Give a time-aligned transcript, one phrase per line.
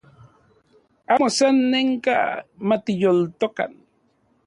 [1.11, 2.15] Ano sanenka
[2.67, 3.71] matiyoltokan